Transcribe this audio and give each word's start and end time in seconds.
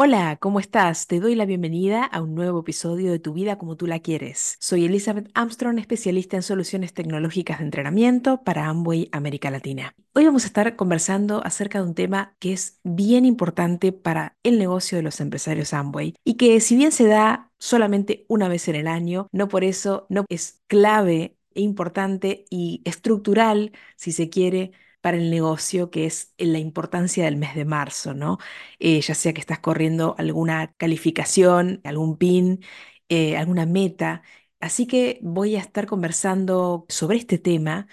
Hola, 0.00 0.36
¿cómo 0.36 0.60
estás? 0.60 1.08
Te 1.08 1.18
doy 1.18 1.34
la 1.34 1.44
bienvenida 1.44 2.04
a 2.04 2.22
un 2.22 2.36
nuevo 2.36 2.60
episodio 2.60 3.10
de 3.10 3.18
Tu 3.18 3.32
vida 3.32 3.58
como 3.58 3.76
tú 3.76 3.88
la 3.88 3.98
quieres. 3.98 4.56
Soy 4.60 4.84
Elizabeth 4.84 5.28
Armstrong, 5.34 5.80
especialista 5.80 6.36
en 6.36 6.44
soluciones 6.44 6.94
tecnológicas 6.94 7.58
de 7.58 7.64
entrenamiento 7.64 8.44
para 8.44 8.66
Amway 8.66 9.08
América 9.10 9.50
Latina. 9.50 9.96
Hoy 10.14 10.24
vamos 10.24 10.44
a 10.44 10.46
estar 10.46 10.76
conversando 10.76 11.44
acerca 11.44 11.80
de 11.80 11.88
un 11.88 11.94
tema 11.96 12.36
que 12.38 12.52
es 12.52 12.78
bien 12.84 13.24
importante 13.24 13.90
para 13.90 14.36
el 14.44 14.60
negocio 14.60 14.96
de 14.96 15.02
los 15.02 15.20
empresarios 15.20 15.74
Amway 15.74 16.14
y 16.22 16.34
que 16.34 16.60
si 16.60 16.76
bien 16.76 16.92
se 16.92 17.08
da 17.08 17.50
solamente 17.58 18.24
una 18.28 18.48
vez 18.48 18.68
en 18.68 18.76
el 18.76 18.86
año, 18.86 19.26
no 19.32 19.48
por 19.48 19.64
eso 19.64 20.06
no 20.10 20.24
es 20.28 20.62
clave 20.68 21.36
e 21.56 21.60
importante 21.62 22.44
y 22.50 22.82
estructural, 22.84 23.72
si 23.96 24.12
se 24.12 24.30
quiere, 24.30 24.70
el 25.14 25.30
negocio, 25.30 25.90
que 25.90 26.06
es 26.06 26.34
la 26.38 26.58
importancia 26.58 27.24
del 27.24 27.36
mes 27.36 27.54
de 27.54 27.64
marzo, 27.64 28.14
¿no? 28.14 28.38
Eh, 28.78 29.00
ya 29.00 29.14
sea 29.14 29.32
que 29.32 29.40
estás 29.40 29.60
corriendo 29.60 30.14
alguna 30.18 30.72
calificación, 30.76 31.80
algún 31.84 32.16
pin, 32.18 32.60
eh, 33.08 33.36
alguna 33.36 33.66
meta. 33.66 34.22
Así 34.60 34.86
que 34.86 35.18
voy 35.22 35.56
a 35.56 35.60
estar 35.60 35.86
conversando 35.86 36.86
sobre 36.88 37.18
este 37.18 37.38
tema 37.38 37.86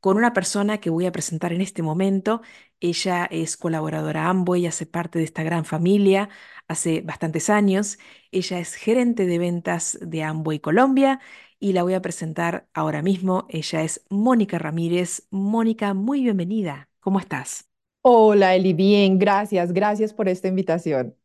con 0.00 0.16
una 0.16 0.32
persona 0.32 0.78
que 0.80 0.90
voy 0.90 1.06
a 1.06 1.12
presentar 1.12 1.52
en 1.52 1.60
este 1.60 1.82
momento. 1.82 2.42
Ella 2.80 3.26
es 3.30 3.56
colaboradora 3.56 4.28
Amway, 4.28 4.66
hace 4.66 4.86
parte 4.86 5.18
de 5.18 5.24
esta 5.24 5.42
gran 5.42 5.64
familia 5.64 6.28
hace 6.68 7.02
bastantes 7.02 7.50
años. 7.50 7.98
Ella 8.30 8.58
es 8.58 8.74
gerente 8.74 9.26
de 9.26 9.38
ventas 9.38 9.98
de 10.00 10.22
Amway 10.24 10.60
Colombia 10.60 11.20
y 11.62 11.72
la 11.72 11.84
voy 11.84 11.94
a 11.94 12.02
presentar 12.02 12.68
ahora 12.74 13.02
mismo. 13.02 13.46
Ella 13.48 13.82
es 13.82 14.04
Mónica 14.10 14.58
Ramírez. 14.58 15.28
Mónica, 15.30 15.94
muy 15.94 16.22
bienvenida. 16.22 16.90
¿Cómo 17.00 17.20
estás? 17.20 17.70
Hola 18.02 18.54
Eli, 18.54 18.72
bien, 18.74 19.18
gracias, 19.18 19.72
gracias 19.72 20.12
por 20.14 20.28
esta 20.28 20.46
invitación. 20.48 21.16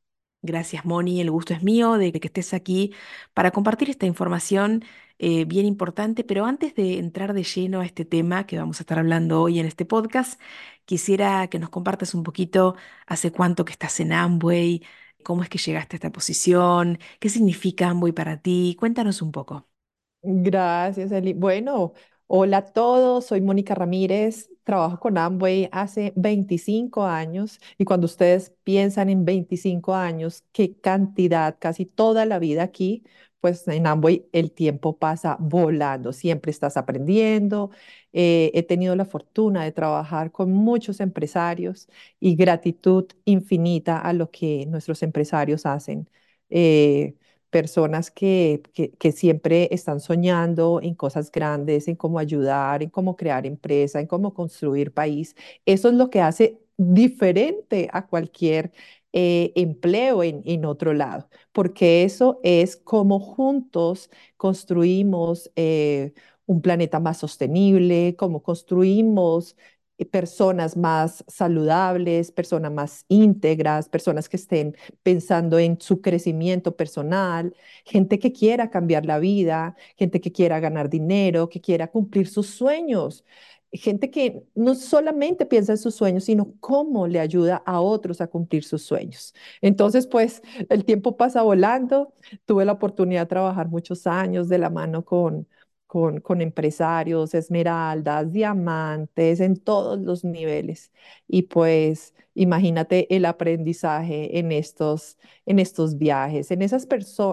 Gracias, 0.42 0.86
Moni. 0.86 1.20
El 1.20 1.32
gusto 1.32 1.54
es 1.54 1.64
mío 1.64 1.94
de 1.98 2.12
que 2.14 2.28
estés 2.28 2.54
aquí 2.54 2.94
para 3.34 3.52
compartir 3.52 3.90
esta 3.90 4.06
información 4.06 4.84
eh, 5.20 5.46
bien 5.46 5.66
importante. 5.66 6.24
Pero 6.24 6.46
antes 6.46 6.76
de 6.76 7.00
entrar 7.00 7.34
de 7.34 7.44
lleno 7.44 7.82
a 7.82 7.86
este 7.86 8.06
tema 8.06 8.46
que 8.46 8.58
vamos 8.58 8.80
a 8.80 8.84
estar 8.84 9.00
hablando 9.00 9.42
hoy 9.42 9.60
en 9.60 9.66
este 9.66 9.86
podcast, 9.86 10.40
quisiera 10.86 11.48
que 11.50 11.60
nos 11.60 11.70
compartas 11.70 12.14
un 12.14 12.24
poquito 12.24 12.76
hace 13.08 13.32
cuánto 13.32 13.66
que 13.66 13.74
estás 13.74 14.00
en 14.00 14.14
Amway, 14.14 14.84
cómo 15.24 15.44
es 15.44 15.50
que 15.50 15.58
llegaste 15.58 15.96
a 15.96 15.98
esta 15.98 16.12
posición, 16.12 17.00
qué 17.20 17.30
significa 17.30 17.90
Amway 17.90 18.14
para 18.14 18.42
ti. 18.42 18.76
Cuéntanos 18.80 19.22
un 19.22 19.32
poco. 19.32 19.68
Gracias, 20.22 21.12
Eli. 21.12 21.34
Bueno, 21.34 21.94
hola 22.28 22.58
a 22.58 22.66
todos, 22.66 23.26
soy 23.28 23.40
Mónica 23.42 23.76
Ramírez, 23.76 24.50
trabajo 24.64 25.00
con 25.00 25.18
Amway 25.18 25.70
hace 25.72 26.12
25 26.16 27.06
años 27.06 27.60
y 27.78 27.86
cuando 27.86 28.06
ustedes 28.06 28.54
piensan 28.64 29.10
en 29.10 29.24
25 29.26 29.94
años, 29.96 30.44
qué 30.52 30.76
cantidad, 30.80 31.56
casi 31.60 31.86
toda 31.86 32.26
la 32.26 32.40
vida 32.40 32.64
aquí, 32.64 33.04
pues 33.40 33.66
en 33.70 33.88
Amway 33.88 34.28
el 34.34 34.52
tiempo 34.52 34.98
pasa 34.98 35.38
volando, 35.40 36.12
siempre 36.12 36.52
estás 36.52 36.76
aprendiendo. 36.76 37.70
Eh, 38.12 38.52
he 38.54 38.64
tenido 38.64 38.96
la 38.96 39.06
fortuna 39.06 39.64
de 39.64 39.72
trabajar 39.72 40.32
con 40.32 40.52
muchos 40.52 41.00
empresarios 41.00 41.88
y 42.20 42.36
gratitud 42.36 43.06
infinita 43.26 44.00
a 44.00 44.12
lo 44.14 44.32
que 44.32 44.66
nuestros 44.66 45.04
empresarios 45.04 45.66
hacen. 45.66 46.10
Eh, 46.50 47.16
personas 47.50 48.12
que, 48.12 48.62
que, 49.00 49.12
siempre 49.12 49.70
están 49.72 50.00
soñando 50.00 50.80
en 50.82 50.96
cosas 50.96 51.32
grandes, 51.32 51.88
en 51.88 51.96
cómo 51.96 52.20
ayudar, 52.20 52.84
en 52.84 52.90
cómo 52.90 53.16
crear 53.16 53.46
empresa, 53.46 54.00
en 54.00 54.08
cómo 54.08 54.34
construir 54.34 54.94
país. 54.94 55.36
Eso 55.66 55.90
es 55.90 55.96
lo 55.96 56.10
que 56.10 56.22
hace 56.22 56.60
diferente 56.78 57.90
a 57.92 58.08
cualquier 58.08 58.72
eh, 59.14 59.54
empleo 59.56 60.24
en, 60.24 60.44
en, 60.46 60.66
otro 60.66 60.94
lado, 60.94 61.30
porque 61.52 62.04
eso 62.04 62.40
es 62.44 62.76
como 62.78 63.20
juntos 63.20 64.10
construimos 64.38 65.52
eh, 65.56 66.14
un 66.46 66.62
planeta 66.62 67.00
más 67.00 67.18
sostenible, 67.18 68.16
cómo 68.18 68.44
construimos 68.44 69.56
personas 70.06 70.78
más 70.78 71.24
saludables, 71.28 72.32
personas 72.32 72.72
más 72.72 73.06
íntegras, 73.08 73.90
personas 73.90 74.30
que 74.30 74.38
estén 74.38 74.76
pensando 75.04 75.60
en 75.60 75.80
su 75.82 76.02
crecimiento 76.02 76.76
personal, 76.76 77.56
gente 77.86 78.20
que 78.20 78.32
quiera 78.32 78.70
cambiar 78.70 79.06
la 79.06 79.20
vida, 79.20 79.76
gente 79.98 80.22
que 80.22 80.32
quiera 80.32 80.60
ganar 80.60 80.90
dinero, 80.90 81.50
que 81.50 81.62
quiera 81.62 81.88
cumplir 81.88 82.28
sus 82.28 82.48
sueños. 82.48 83.26
Gente 83.74 84.10
que 84.10 84.44
no 84.56 84.76
solamente 84.76 85.46
piensa 85.46 85.74
en 85.74 85.78
sus 85.78 85.94
sueños, 85.96 86.24
sino 86.24 86.54
cómo 86.62 87.06
le 87.08 87.20
ayuda 87.20 87.58
a 87.66 87.82
otros 87.82 88.22
a 88.22 88.28
cumplir 88.28 88.64
sus 88.64 88.84
sueños. 88.84 89.34
Entonces, 89.62 90.08
pues 90.08 90.42
el 90.70 90.86
tiempo 90.86 91.18
pasa 91.18 91.42
volando. 91.42 92.14
Tuve 92.46 92.64
la 92.66 92.72
oportunidad 92.74 93.22
de 93.24 93.26
trabajar 93.28 93.68
muchos 93.68 94.08
años 94.08 94.48
de 94.48 94.58
la 94.58 94.70
mano 94.70 95.04
con, 95.04 95.48
con, 96.24 96.42
empresarios, 96.42 97.34
esmeraldas, 97.34 98.32
diamantes, 98.32 99.40
en 99.40 99.58
todos 99.58 100.00
los 100.00 100.24
niveles. 100.24 100.92
Y 101.28 101.44
pues 101.44 102.14
imagínate 102.36 103.14
el 103.16 103.26
aprendizaje 103.26 104.38
en 104.40 104.52
estos, 104.52 105.18
en 105.46 105.60
estos 105.60 105.98
viajes, 105.98 106.52
en 106.52 106.62
esas, 106.62 106.88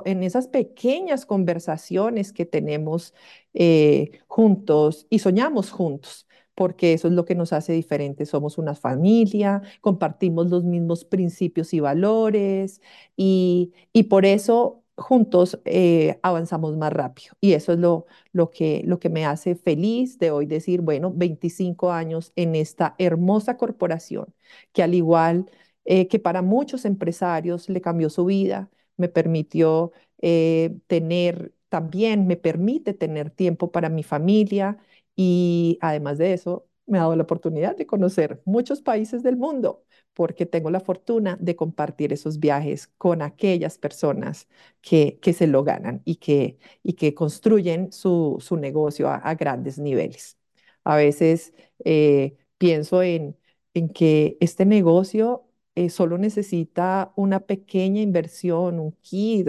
en 0.04 0.22
esas 0.22 0.48
pequeñas 0.48 1.26
conversaciones 1.26 2.32
que 2.32 2.46
tenemos 2.46 3.14
eh, 3.52 4.20
juntos 4.26 5.06
y 5.10 5.18
soñamos 5.18 5.70
juntos 5.70 6.26
porque 6.54 6.92
eso 6.92 7.08
es 7.08 7.14
lo 7.14 7.24
que 7.24 7.34
nos 7.34 7.52
hace 7.52 7.72
diferentes. 7.72 8.28
Somos 8.28 8.58
una 8.58 8.76
familia, 8.76 9.60
compartimos 9.80 10.50
los 10.50 10.62
mismos 10.62 11.04
principios 11.04 11.74
y 11.74 11.80
valores 11.80 12.80
y, 13.16 13.72
y 13.92 14.04
por 14.04 14.24
eso 14.24 14.83
juntos 14.96 15.60
eh, 15.64 16.18
avanzamos 16.22 16.76
más 16.76 16.92
rápido. 16.92 17.34
Y 17.40 17.52
eso 17.54 17.72
es 17.72 17.78
lo, 17.78 18.06
lo, 18.32 18.50
que, 18.50 18.82
lo 18.86 18.98
que 18.98 19.08
me 19.10 19.26
hace 19.26 19.54
feliz 19.54 20.18
de 20.18 20.30
hoy 20.30 20.46
decir, 20.46 20.80
bueno, 20.82 21.12
25 21.14 21.92
años 21.92 22.32
en 22.36 22.54
esta 22.54 22.94
hermosa 22.98 23.56
corporación, 23.56 24.34
que 24.72 24.82
al 24.82 24.94
igual 24.94 25.46
eh, 25.84 26.08
que 26.08 26.18
para 26.18 26.42
muchos 26.42 26.84
empresarios 26.84 27.68
le 27.68 27.80
cambió 27.80 28.08
su 28.10 28.24
vida, 28.24 28.70
me 28.96 29.08
permitió 29.08 29.92
eh, 30.22 30.76
tener, 30.86 31.52
también 31.68 32.26
me 32.26 32.36
permite 32.36 32.94
tener 32.94 33.30
tiempo 33.30 33.70
para 33.72 33.88
mi 33.88 34.02
familia 34.02 34.78
y 35.16 35.78
además 35.80 36.18
de 36.18 36.32
eso, 36.32 36.66
me 36.86 36.98
ha 36.98 37.02
dado 37.02 37.16
la 37.16 37.22
oportunidad 37.24 37.76
de 37.76 37.86
conocer 37.86 38.42
muchos 38.44 38.82
países 38.82 39.22
del 39.22 39.36
mundo 39.36 39.83
porque 40.14 40.46
tengo 40.46 40.70
la 40.70 40.80
fortuna 40.80 41.36
de 41.40 41.56
compartir 41.56 42.12
esos 42.12 42.38
viajes 42.40 42.88
con 42.98 43.22
aquellas 43.22 43.78
personas 43.78 44.48
que, 44.80 45.18
que 45.20 45.32
se 45.32 45.46
lo 45.46 45.64
ganan 45.64 46.02
y 46.04 46.16
que, 46.16 46.58
y 46.82 46.94
que 46.94 47.14
construyen 47.14 47.92
su, 47.92 48.36
su 48.40 48.56
negocio 48.56 49.08
a, 49.08 49.34
grandes 49.34 49.78
niveles. 49.78 50.38
A 50.84 50.96
veces 50.96 51.52
eh, 51.84 52.36
pienso 52.58 53.02
en, 53.02 53.36
en 53.74 53.88
que 53.90 54.36
este 54.40 54.64
negocio 54.66 55.48
eh, 55.74 55.90
solo 55.90 56.18
necesita 56.18 57.12
una 57.16 57.40
pequeña 57.40 58.00
inversión, 58.00 58.78
un 58.78 58.92
kit, 59.02 59.48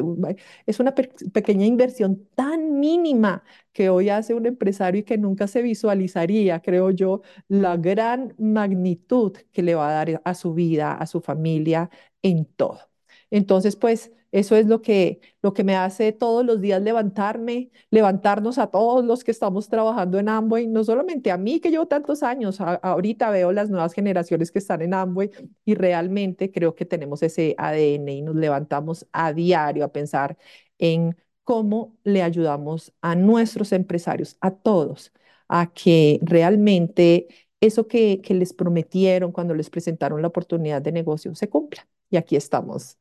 es 0.65 0.79
una 0.79 0.93
pequeña 1.33 1.65
inversión 1.65 2.27
tan 2.35 2.79
mínima 2.79 3.43
que 3.73 3.89
hoy 3.89 4.09
hace 4.09 4.33
un 4.33 4.45
empresario 4.45 5.01
y 5.01 5.03
que 5.03 5.17
nunca 5.17 5.47
se 5.47 5.61
visualizaría, 5.61 6.61
creo 6.61 6.91
yo, 6.91 7.21
la 7.47 7.77
gran 7.77 8.33
magnitud 8.37 9.33
que 9.51 9.61
le 9.63 9.75
va 9.75 9.89
a 9.89 9.93
dar 10.05 10.21
a 10.23 10.33
su 10.35 10.53
vida, 10.53 10.93
a 10.93 11.05
su 11.07 11.21
familia, 11.21 11.89
en 12.21 12.45
todo. 12.45 12.79
Entonces, 13.29 13.75
pues 13.75 14.11
eso 14.35 14.57
es 14.57 14.65
lo 14.67 14.81
que, 14.81 15.21
lo 15.41 15.53
que 15.53 15.63
me 15.63 15.77
hace 15.77 16.11
todos 16.11 16.45
los 16.45 16.59
días 16.59 16.81
levantarme, 16.81 17.71
levantarnos 17.89 18.57
a 18.57 18.67
todos 18.67 19.05
los 19.05 19.23
que 19.23 19.31
estamos 19.31 19.69
trabajando 19.69 20.19
en 20.19 20.27
Amway, 20.27 20.67
no 20.67 20.83
solamente 20.83 21.31
a 21.31 21.37
mí 21.37 21.61
que 21.61 21.71
llevo 21.71 21.85
tantos 21.87 22.21
años, 22.21 22.59
ahorita 22.59 23.29
veo 23.29 23.53
las 23.53 23.69
nuevas 23.69 23.93
generaciones 23.93 24.51
que 24.51 24.59
están 24.59 24.81
en 24.81 24.93
Amway 24.93 25.31
y 25.63 25.75
realmente 25.75 26.51
creo 26.51 26.75
que 26.75 26.83
tenemos 26.85 27.23
ese 27.23 27.55
ADN 27.57 28.09
y 28.09 28.21
nos 28.23 28.35
levantamos 28.35 29.07
a 29.13 29.31
diario 29.31 29.85
a 29.85 29.93
pensar 29.93 30.37
en 30.79 31.15
cómo 31.45 31.95
le 32.03 32.21
ayudamos 32.21 32.91
a 33.01 33.15
nuestros 33.15 33.71
empresarios, 33.71 34.35
a 34.41 34.51
todos, 34.51 35.13
a 35.47 35.71
que 35.71 36.19
realmente 36.23 37.27
eso 37.61 37.87
que, 37.87 38.19
que 38.21 38.33
les 38.33 38.51
prometieron 38.53 39.31
cuando 39.31 39.53
les 39.55 39.69
presentaron 39.69 40.21
la 40.21 40.27
oportunidad 40.27 40.81
de 40.81 40.91
negocio 40.91 41.33
se 41.35 41.47
cumpla. 41.49 41.87
Y 42.09 42.17
aquí 42.17 42.35
estamos 42.35 42.97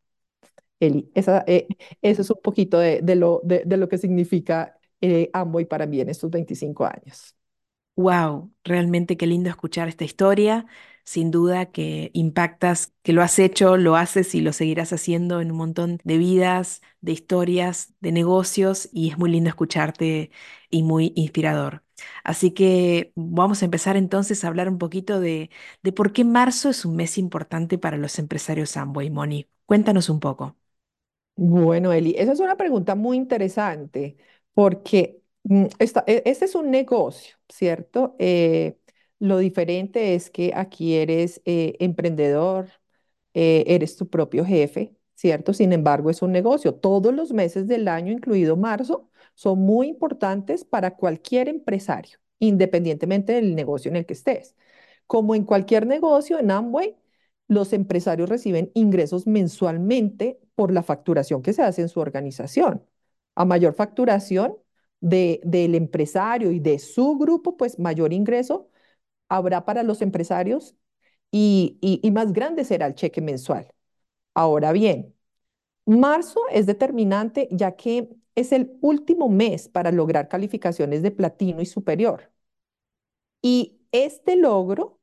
Eli. 0.80 1.10
Esa, 1.14 1.44
eh, 1.46 1.66
eso 2.02 2.22
es 2.22 2.30
un 2.30 2.40
poquito 2.42 2.78
de, 2.78 3.00
lo, 3.16 3.40
de, 3.44 3.64
lo 3.76 3.88
que 3.88 3.98
significa 3.98 4.78
eh, 5.00 5.30
Amway 5.32 5.64
para 5.66 5.86
mí 5.86 6.00
en 6.00 6.08
estos 6.10 6.30
25 6.30 6.84
años. 6.86 7.34
Wow, 7.96 8.52
realmente 8.64 9.16
qué 9.16 9.26
lindo 9.26 9.48
escuchar 9.50 9.88
esta 9.88 10.04
historia. 10.04 10.66
Sin 11.04 11.30
duda 11.30 11.66
que 11.70 12.10
impactas, 12.14 12.92
que 13.02 13.12
lo 13.12 13.22
has 13.22 13.38
hecho, 13.38 13.76
lo 13.76 13.94
haces 13.96 14.34
y 14.34 14.40
lo 14.40 14.52
seguirás 14.52 14.92
haciendo 14.92 15.40
en 15.40 15.50
un 15.52 15.58
montón 15.58 16.00
de 16.02 16.16
vidas, 16.18 16.80
de 17.02 17.12
historias, 17.12 17.94
de 18.00 18.10
negocios 18.10 18.88
y 18.92 19.10
es 19.10 19.18
muy 19.18 19.30
lindo 19.30 19.50
escucharte 19.50 20.30
y 20.70 20.82
muy 20.82 21.12
inspirador. 21.14 21.84
Así 22.24 22.50
que 22.52 23.12
vamos 23.14 23.62
a 23.62 23.66
empezar 23.66 23.96
entonces 23.96 24.42
a 24.44 24.48
hablar 24.48 24.68
un 24.68 24.78
poquito 24.78 25.20
de, 25.20 25.50
de 25.82 25.92
por 25.92 26.12
qué 26.12 26.24
marzo 26.24 26.70
es 26.70 26.84
un 26.84 26.96
mes 26.96 27.18
importante 27.18 27.78
para 27.78 27.96
los 27.98 28.18
empresarios 28.18 28.76
Amway, 28.76 29.10
Moni. 29.10 29.46
Cuéntanos 29.66 30.08
un 30.08 30.20
poco. 30.20 30.56
Bueno, 31.36 31.92
Eli, 31.92 32.14
esa 32.16 32.32
es 32.32 32.40
una 32.40 32.56
pregunta 32.56 32.94
muy 32.94 33.16
interesante 33.16 34.16
porque 34.54 35.20
mm, 35.44 35.66
esta- 35.80 36.04
e- 36.06 36.22
este 36.26 36.44
es 36.44 36.54
un 36.54 36.70
negocio, 36.70 37.36
¿cierto? 37.48 38.14
Eh, 38.20 38.78
lo 39.18 39.38
diferente 39.38 40.14
es 40.14 40.30
que 40.30 40.52
aquí 40.54 40.94
eres 40.96 41.42
eh, 41.44 41.74
emprendedor, 41.80 42.68
eh, 43.34 43.64
eres 43.66 43.96
tu 43.96 44.08
propio 44.08 44.44
jefe, 44.44 44.94
¿cierto? 45.14 45.52
Sin 45.54 45.72
embargo, 45.72 46.10
es 46.10 46.22
un 46.22 46.30
negocio. 46.32 46.74
Todos 46.74 47.12
los 47.14 47.32
meses 47.32 47.66
del 47.66 47.88
año, 47.88 48.12
incluido 48.12 48.56
marzo, 48.56 49.10
son 49.34 49.58
muy 49.60 49.88
importantes 49.88 50.64
para 50.64 50.96
cualquier 50.96 51.48
empresario, 51.48 52.18
independientemente 52.38 53.32
del 53.32 53.54
negocio 53.56 53.90
en 53.90 53.96
el 53.96 54.06
que 54.06 54.12
estés. 54.14 54.54
Como 55.06 55.34
en 55.34 55.44
cualquier 55.44 55.86
negocio, 55.86 56.38
en 56.38 56.50
Amway, 56.52 56.96
los 57.48 57.72
empresarios 57.72 58.28
reciben 58.28 58.70
ingresos 58.74 59.26
mensualmente 59.26 60.38
por 60.54 60.72
la 60.72 60.82
facturación 60.82 61.42
que 61.42 61.52
se 61.52 61.62
hace 61.62 61.82
en 61.82 61.88
su 61.88 62.00
organización. 62.00 62.84
A 63.34 63.44
mayor 63.44 63.74
facturación 63.74 64.56
de, 65.00 65.40
del 65.44 65.74
empresario 65.74 66.52
y 66.52 66.60
de 66.60 66.78
su 66.78 67.18
grupo, 67.18 67.56
pues 67.56 67.78
mayor 67.78 68.12
ingreso 68.12 68.70
habrá 69.28 69.64
para 69.64 69.82
los 69.82 70.02
empresarios 70.02 70.76
y 71.30 71.78
más 72.12 72.32
grande 72.32 72.64
será 72.64 72.86
el 72.86 72.94
cheque 72.94 73.20
mensual. 73.20 73.68
Ahora 74.34 74.72
bien, 74.72 75.14
marzo 75.86 76.40
es 76.52 76.66
determinante 76.66 77.48
ya 77.52 77.76
que 77.76 78.10
es 78.36 78.52
el 78.52 78.78
último 78.82 79.28
mes 79.28 79.68
para 79.68 79.92
lograr 79.92 80.28
calificaciones 80.28 81.02
de 81.02 81.10
platino 81.12 81.62
y 81.62 81.66
superior. 81.66 82.32
Y 83.42 83.80
este 83.92 84.36
logro 84.36 85.00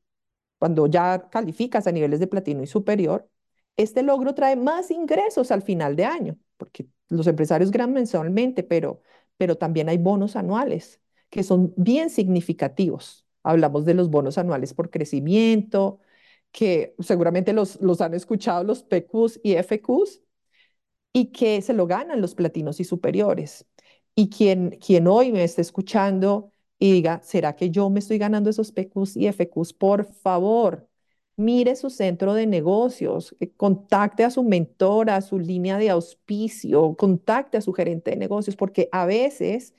cuando 0.59 0.87
ya 0.87 1.29
calificas 1.31 1.87
a 1.87 1.93
niveles 1.93 2.19
de 2.21 2.27
platino 2.27 2.63
y 2.63 2.67
superior, 2.67 3.29
este 3.77 4.03
logro 4.03 4.33
trae 4.35 4.55
más 4.55 4.91
ingresos 4.91 5.51
al 5.51 5.61
final 5.61 5.95
de 5.95 6.05
año, 6.05 6.37
porque 6.57 6.87
los 7.09 7.27
empresarios 7.27 7.71
ganan 7.71 7.93
mensualmente, 7.93 8.63
pero, 8.63 9.01
pero 9.37 9.57
también 9.57 9.89
hay 9.89 9.97
bonos 9.97 10.35
anuales 10.35 10.99
que 11.29 11.43
son 11.43 11.73
bien 11.77 12.09
significativos. 12.09 13.25
Hablamos 13.43 13.85
de 13.85 13.93
los 13.93 14.09
bonos 14.09 14.37
anuales 14.37 14.73
por 14.73 14.89
crecimiento, 14.89 15.99
que 16.51 16.95
seguramente 16.99 17.53
los, 17.53 17.79
los 17.81 18.01
han 18.01 18.13
escuchado 18.13 18.63
los 18.63 18.83
PQs 18.83 19.39
y 19.43 19.53
FQs, 19.53 20.21
y 21.13 21.27
que 21.31 21.61
se 21.61 21.73
lo 21.73 21.87
ganan 21.87 22.21
los 22.21 22.35
platinos 22.35 22.79
y 22.79 22.83
superiores. 22.85 23.65
Y 24.15 24.29
quien, 24.29 24.71
quien 24.85 25.07
hoy 25.07 25.31
me 25.31 25.43
esté 25.43 25.61
escuchando 25.61 26.51
y 26.79 26.91
diga, 26.93 27.21
¿será 27.23 27.55
que 27.55 27.69
yo 27.71 27.89
me 27.89 27.99
estoy 27.99 28.17
ganando 28.17 28.49
esos 28.49 28.71
PQs 28.71 29.17
y 29.17 29.27
FQs? 29.27 29.73
Por 29.73 30.05
favor, 30.13 30.89
mire 31.41 31.75
su 31.75 31.89
centro 31.89 32.33
de 32.33 32.47
negocios, 32.47 33.35
eh, 33.39 33.51
contacte 33.57 34.23
a 34.23 34.31
su 34.31 34.43
mentora, 34.43 35.15
a 35.17 35.21
su 35.21 35.39
línea 35.39 35.77
de 35.77 35.89
auspicio, 35.89 36.95
contacte 36.95 37.57
a 37.57 37.61
su 37.61 37.73
gerente 37.73 38.11
de 38.11 38.17
negocios, 38.17 38.55
porque 38.55 38.89
a 38.91 39.05
veces 39.05 39.75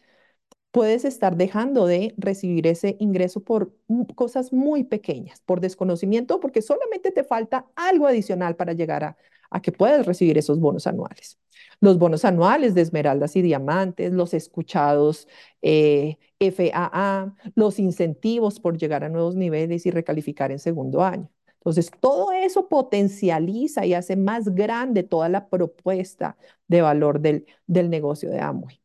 puedes 0.72 1.04
estar 1.04 1.36
dejando 1.36 1.86
de 1.86 2.14
recibir 2.18 2.66
ese 2.66 2.96
ingreso 3.00 3.42
por 3.44 3.74
cosas 4.16 4.52
muy 4.52 4.84
pequeñas, 4.84 5.40
por 5.46 5.60
desconocimiento, 5.60 6.40
porque 6.40 6.62
solamente 6.62 7.10
te 7.12 7.24
falta 7.24 7.66
algo 7.76 8.06
adicional 8.06 8.56
para 8.56 8.74
llegar 8.74 9.04
a, 9.04 9.16
a 9.50 9.62
que 9.62 9.72
puedas 9.72 10.06
recibir 10.06 10.38
esos 10.38 10.60
bonos 10.60 10.86
anuales. 10.86 11.38
Los 11.80 11.98
bonos 11.98 12.24
anuales 12.24 12.74
de 12.74 12.82
esmeraldas 12.82 13.36
y 13.36 13.42
diamantes, 13.42 14.12
los 14.12 14.34
escuchados 14.34 15.28
eh, 15.62 16.18
FAA, 16.40 17.34
los 17.54 17.78
incentivos 17.78 18.60
por 18.60 18.78
llegar 18.78 19.04
a 19.04 19.08
nuevos 19.10 19.36
niveles 19.36 19.86
y 19.86 19.90
recalificar 19.90 20.52
en 20.52 20.58
segundo 20.60 21.02
año. 21.02 21.31
Entonces, 21.62 21.90
todo 22.00 22.32
eso 22.32 22.68
potencializa 22.68 23.86
y 23.86 23.94
hace 23.94 24.16
más 24.16 24.48
grande 24.54 25.02
toda 25.04 25.28
la 25.28 25.48
propuesta 25.48 26.36
de 26.68 26.82
valor 26.82 27.20
del, 27.20 27.46
del 27.66 27.88
negocio 27.90 28.30
de 28.30 28.40
Amway. 28.40 28.80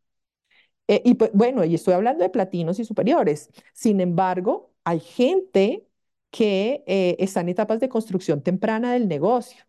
Eh, 0.88 1.02
y 1.06 1.16
pues, 1.16 1.32
bueno, 1.34 1.64
y 1.66 1.76
estoy 1.76 1.94
hablando 1.94 2.24
de 2.24 2.30
platinos 2.30 2.80
y 2.80 2.86
superiores. 2.86 3.50
Sin 3.74 4.00
embargo, 4.02 4.74
hay 4.84 5.00
gente 5.00 5.88
que 6.32 6.84
eh, 6.88 7.16
está 7.20 7.42
en 7.42 7.50
etapas 7.50 7.80
de 7.80 7.90
construcción 7.90 8.42
temprana 8.44 8.94
del 8.94 9.08
negocio. 9.08 9.64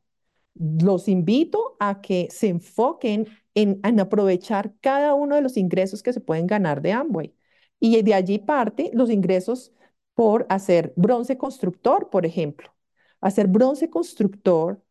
Los 0.55 1.09
invito 1.09 1.77
a 1.81 2.01
que 2.01 2.29
se 2.31 2.49
enfoquen 2.49 3.29
en, 3.55 3.81
en 3.85 4.01
aprovechar 4.01 4.75
cada 4.81 5.15
uno 5.15 5.37
de 5.37 5.43
los 5.43 5.57
ingresos 5.57 6.03
que 6.03 6.13
se 6.13 6.21
pueden 6.21 6.47
ganar 6.47 6.83
de 6.83 6.93
Amway. 6.93 7.35
Y 7.81 8.03
de 8.03 8.15
allí 8.15 8.39
parte 8.39 8.91
los 8.95 9.11
ingresos 9.11 9.73
por 10.15 10.47
hacer 10.49 10.93
bronce 10.97 11.39
constructor, 11.39 12.11
por 12.11 12.27
ejemplo. 12.27 12.73
Hacer 13.21 13.47
bronce 13.49 13.91
constructor 13.91 14.83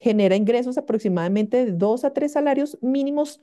genera 0.00 0.36
ingresos 0.36 0.78
aproximadamente 0.78 1.64
de 1.66 1.72
dos 1.72 2.04
a 2.04 2.12
tres 2.12 2.32
salarios 2.32 2.78
mínimos 2.82 3.40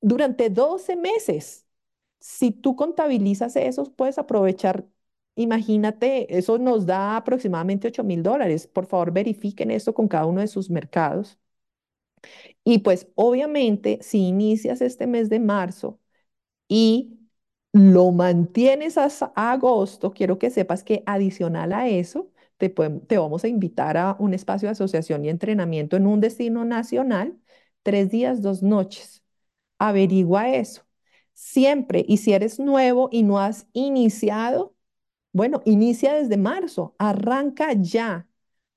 durante 0.00 0.50
12 0.50 0.96
meses. 0.96 1.66
Si 2.20 2.50
tú 2.52 2.76
contabilizas 2.76 3.56
eso, 3.56 3.84
puedes 3.94 4.18
aprovechar, 4.18 4.86
imagínate, 5.36 6.36
eso 6.38 6.58
nos 6.58 6.86
da 6.86 7.16
aproximadamente 7.16 7.88
8 7.88 8.04
mil 8.04 8.22
dólares. 8.22 8.66
Por 8.68 8.86
favor, 8.86 9.12
verifiquen 9.12 9.70
esto 9.70 9.94
con 9.94 10.08
cada 10.08 10.26
uno 10.26 10.40
de 10.40 10.48
sus 10.48 10.70
mercados. 10.70 11.38
Y 12.64 12.78
pues 12.78 13.08
obviamente, 13.14 13.98
si 14.02 14.26
inicias 14.28 14.80
este 14.80 15.06
mes 15.06 15.28
de 15.28 15.40
marzo 15.40 15.98
y 16.68 17.18
lo 17.72 18.12
mantienes 18.12 18.98
hasta 18.98 19.32
agosto, 19.36 20.12
quiero 20.12 20.38
que 20.40 20.50
sepas 20.50 20.84
que 20.84 21.04
adicional 21.06 21.72
a 21.72 21.88
eso, 21.88 22.30
te, 22.58 23.18
vamos 23.18 23.44
a 23.44 23.48
invitar 23.48 23.96
a 23.96 24.16
un 24.18 24.34
espacio 24.34 24.68
de 24.68 24.72
asociación 24.72 25.24
y 25.24 25.28
entrenamiento 25.30 25.96
en 25.96 26.06
un 26.06 26.20
destino 26.20 26.64
nacional, 26.64 27.38
tres 27.82 28.10
días, 28.10 28.42
dos 28.42 28.62
noches 28.62 29.22
averigua 29.78 30.50
eso. 30.50 30.82
Siempre, 31.34 32.04
y 32.08 32.18
si 32.18 32.32
eres 32.32 32.58
nuevo 32.58 33.08
y 33.12 33.22
no 33.22 33.38
has 33.38 33.66
iniciado, 33.72 34.74
bueno, 35.32 35.62
inicia 35.66 36.14
desde 36.14 36.36
marzo, 36.38 36.94
arranca 36.98 37.72
ya, 37.74 38.28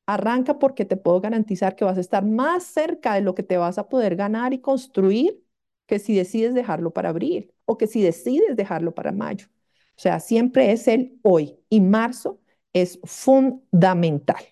arranca 0.05 0.59
porque 0.59 0.85
te 0.85 0.97
puedo 0.97 1.21
garantizar 1.21 1.75
que 1.75 1.85
vas 1.85 1.97
a 1.97 2.01
estar 2.01 2.25
más 2.25 2.63
cerca 2.65 3.13
de 3.15 3.21
lo 3.21 3.35
que 3.35 3.43
te 3.43 3.57
vas 3.57 3.77
a 3.77 3.89
poder 3.89 4.15
ganar 4.15 4.53
y 4.53 4.59
construir 4.61 5.43
que 5.85 5.99
si 5.99 6.15
decides 6.15 6.53
dejarlo 6.53 6.91
para 6.93 7.09
abril 7.09 7.53
o 7.65 7.77
que 7.77 7.87
si 7.87 8.01
decides 8.01 8.55
dejarlo 8.57 8.93
para 8.93 9.11
mayo. 9.11 9.47
O 9.95 10.01
sea, 10.01 10.19
siempre 10.19 10.71
es 10.71 10.87
el 10.87 11.19
hoy 11.23 11.59
y 11.69 11.81
marzo 11.81 12.39
es 12.73 12.99
fundamental. 13.03 14.43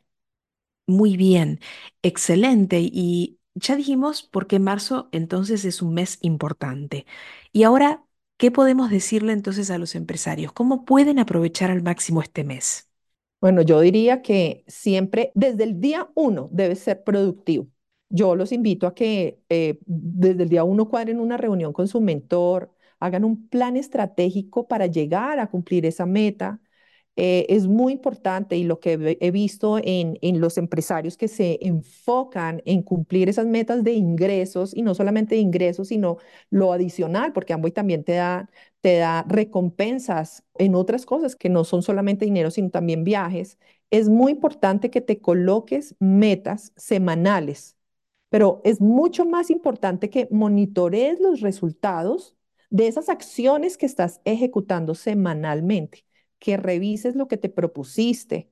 Muy 0.86 1.18
bien, 1.18 1.60
excelente. 2.02 2.80
Y 2.82 3.40
ya 3.56 3.76
dijimos 3.76 4.24
por 4.24 4.48
qué 4.48 4.60
marzo 4.60 5.10
entonces 5.12 5.66
es 5.66 5.82
un 5.82 5.94
mes 5.94 6.18
importante. 6.22 7.06
Y 7.52 7.64
ahora, 7.64 8.06
¿qué 8.38 8.52
podemos 8.52 8.90
decirle 8.90 9.34
entonces 9.34 9.70
a 9.70 9.78
los 9.78 9.96
empresarios? 9.96 10.54
¿Cómo 10.54 10.86
pueden 10.86 11.20
aprovechar 11.20 11.72
al 11.72 11.84
máximo 11.84 12.22
este 12.22 12.44
mes? 12.44 12.90
Bueno, 13.40 13.62
yo 13.62 13.80
diría 13.82 14.22
que 14.24 14.64
siempre, 14.68 15.32
desde 15.36 15.64
el 15.64 15.80
día 15.80 16.10
uno, 16.16 16.50
debes 16.52 16.80
ser 16.80 17.04
productivo. 17.04 17.68
Yo 18.10 18.36
los 18.36 18.52
invito 18.52 18.88
a 18.88 18.96
que 18.96 19.42
eh, 19.50 19.80
desde 19.86 20.44
el 20.44 20.50
día 20.50 20.64
uno 20.64 20.90
cuadren 20.90 21.20
una 21.20 21.38
reunión 21.38 21.72
con 21.74 21.88
su 21.88 22.02
mentor, 22.02 22.74
hagan 23.00 23.24
un 23.24 23.48
plan 23.50 23.78
estratégico 23.78 24.68
para 24.68 24.88
llegar 24.88 25.40
a 25.40 25.48
cumplir 25.52 25.86
esa 25.86 26.06
meta 26.08 26.60
eh, 27.20 27.48
es 27.50 27.68
muy 27.68 27.94
importante 27.94 28.58
y 28.58 28.64
lo 28.64 28.80
que 28.80 29.18
he 29.20 29.32
visto 29.32 29.80
en, 29.84 30.20
los 30.40 30.58
empresarios 30.60 31.18
que 31.18 31.28
se 31.28 31.58
enfocan 31.62 32.62
en 32.66 32.84
cumplir 32.84 33.28
esas 33.28 33.48
metas 33.48 33.84
de 33.84 33.94
ingresos 33.94 34.76
y 34.76 34.84
no 34.84 34.94
solamente 34.94 35.36
ingresos, 35.38 35.88
sino 35.88 36.18
lo 36.52 36.74
adicional, 36.74 37.34
porque 37.34 37.54
Amway 37.54 37.72
también 37.72 38.04
te 38.04 38.14
da, 38.14 38.50
te 38.82 38.98
da 38.98 39.24
recompensas 39.28 40.44
en 40.56 40.76
otras 40.76 41.06
cosas 41.08 41.36
que 41.36 41.50
no 41.50 41.64
son 41.64 41.82
solamente 41.82 42.26
dinero, 42.26 42.52
sino 42.52 42.70
también 42.70 43.04
viajes. 43.04 43.58
Es 43.90 44.10
muy 44.10 44.34
importante 44.34 44.92
que 44.92 45.02
te 45.02 45.20
coloques 45.20 45.96
metas 46.00 46.72
semanales, 46.78 47.78
pero 48.30 48.62
es 48.64 48.82
mucho 48.82 49.26
más 49.26 49.50
importante 49.50 50.10
que 50.10 50.28
monitorees 50.32 51.20
los 51.20 51.42
resultados 51.42 52.36
de 52.70 52.88
esas 52.88 53.10
acciones 53.10 53.78
que 53.78 53.86
estás 53.88 54.22
ejecutando 54.26 54.96
semanalmente 54.96 56.07
que 56.40 56.58
revises 56.58 57.16
lo 57.16 57.28
que 57.28 57.38
te 57.38 57.50
propusiste. 57.50 58.50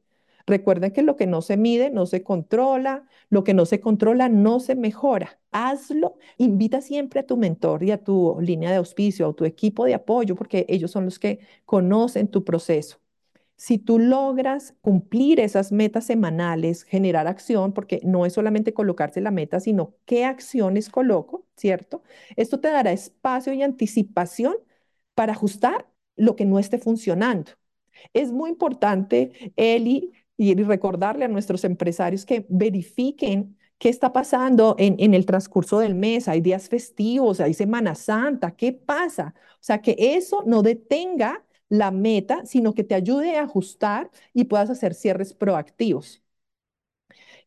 Recuerden 0.47 0.91
que 0.91 1.01
lo 1.01 1.15
que 1.15 1.25
no 1.27 1.41
se 1.41 1.57
mide 1.57 1.89
no 1.89 2.05
se 2.05 2.23
controla, 2.23 3.07
lo 3.29 3.43
que 3.43 3.53
no 3.55 3.65
se 3.65 3.79
controla 3.79 4.29
no 4.29 4.59
se 4.59 4.75
mejora. 4.75 5.39
Hazlo, 5.51 6.17
invita 6.37 6.81
siempre 6.81 7.21
a 7.21 7.25
tu 7.25 7.35
mentor 7.37 7.83
y 7.83 7.91
a 7.91 8.03
tu 8.03 8.37
línea 8.39 8.69
de 8.69 8.77
auspicio, 8.77 9.27
a 9.27 9.33
tu 9.33 9.45
equipo 9.45 9.85
de 9.85 9.95
apoyo, 9.95 10.35
porque 10.35 10.65
ellos 10.69 10.91
son 10.91 11.05
los 11.05 11.17
que 11.19 11.39
conocen 11.65 12.27
tu 12.27 12.43
proceso. 12.43 12.99
Si 13.57 13.77
tú 13.77 13.99
logras 13.99 14.75
cumplir 14.81 15.39
esas 15.39 15.71
metas 15.71 16.05
semanales, 16.05 16.83
generar 16.83 17.27
acción, 17.27 17.73
porque 17.73 18.01
no 18.03 18.25
es 18.25 18.33
solamente 18.33 18.73
colocarse 18.73 19.21
la 19.21 19.31
meta, 19.31 19.59
sino 19.61 19.95
qué 20.05 20.25
acciones 20.25 20.89
coloco, 20.89 21.45
¿cierto? 21.55 22.03
Esto 22.35 22.59
te 22.59 22.67
dará 22.69 22.91
espacio 22.91 23.53
y 23.53 23.63
anticipación 23.63 24.55
para 25.15 25.33
ajustar 25.33 25.87
lo 26.17 26.35
que 26.35 26.45
no 26.45 26.59
esté 26.59 26.79
funcionando. 26.79 27.51
Es 28.13 28.31
muy 28.31 28.49
importante, 28.49 29.53
Eli, 29.55 30.13
y 30.37 30.55
recordarle 30.55 31.25
a 31.25 31.27
nuestros 31.29 31.63
empresarios 31.63 32.25
que 32.25 32.45
verifiquen 32.49 33.57
qué 33.77 33.89
está 33.89 34.13
pasando 34.13 34.75
en, 34.79 34.95
en, 34.99 35.13
el 35.13 35.25
transcurso 35.25 35.79
del 35.79 35.95
mes. 35.95 36.27
Hay 36.27 36.41
días 36.41 36.69
festivos, 36.69 37.39
hay 37.39 37.53
Semana 37.53 37.95
Santa, 37.95 38.51
¿qué 38.55 38.73
pasa? 38.73 39.33
O 39.55 39.63
sea, 39.63 39.81
que 39.81 39.95
eso 39.97 40.43
no 40.45 40.61
detenga 40.61 41.43
la 41.69 41.91
meta, 41.91 42.45
sino 42.45 42.73
que 42.73 42.83
te 42.83 42.95
ayude 42.95 43.37
a 43.37 43.43
ajustar 43.43 44.11
y 44.33 44.45
puedas 44.45 44.69
hacer 44.69 44.93
cierres 44.93 45.33
proactivos. 45.33 46.21